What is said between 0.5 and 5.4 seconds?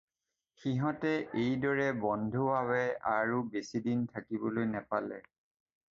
সিহঁতে এই দৰে বন্ধুভাৱে আৰু বেচি দিন থাকিবলৈ নেপালে।